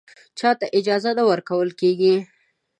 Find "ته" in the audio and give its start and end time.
0.59-0.65